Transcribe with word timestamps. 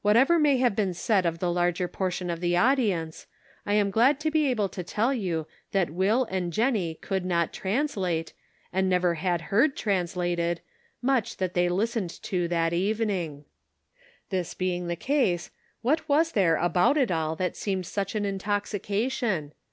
Whatever 0.00 0.38
may 0.38 0.58
have 0.58 0.76
been 0.76 0.94
said 0.94 1.26
of 1.26 1.40
the 1.40 1.50
larger 1.52 1.88
portion 1.88 2.30
of 2.30 2.38
the 2.38 2.56
audience, 2.56 3.26
I 3.66 3.74
am 3.74 3.90
glad 3.90 4.20
to 4.20 4.30
be 4.30 4.46
able 4.46 4.68
to 4.68 4.84
tell 4.84 5.12
you 5.12 5.48
that 5.72 5.90
Will 5.90 6.22
and 6.30 6.52
Jennie 6.52 6.94
could 6.94 7.24
not 7.24 7.52
translate, 7.52 8.32
and 8.72 8.88
never 8.88 9.14
had 9.14 9.40
heard 9.50 9.76
translated, 9.76 10.60
much 11.02 11.38
that 11.38 11.54
they 11.54 11.68
listened 11.68 12.10
to 12.22 12.46
that 12.46 12.72
evening. 12.72 13.44
This 14.30 14.54
being 14.54 14.86
the 14.86 14.94
case, 14.94 15.50
what 15.82 16.08
was 16.08 16.30
there 16.30 16.54
about 16.54 16.96
it 16.96 17.10
all 17.10 17.34
that 17.34 17.56
seemed 17.56 17.86
such 17.86 18.14
an 18.14 18.24
intoxication 18.24 19.52